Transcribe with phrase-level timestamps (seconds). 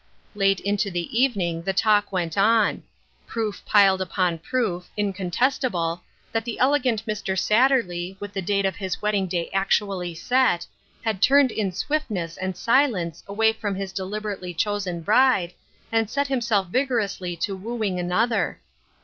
[0.33, 2.81] Late into the evening the talk went on.
[3.27, 7.37] Proof piled on proof, incontestable, that the elegant Mr.
[7.37, 10.65] Satterley, with the date of his wedding day actually set,
[11.05, 15.53] had turned in swiftness and silence away from his deliberately chosen bride,
[15.91, 18.59] and set himself vigorously to wooing another.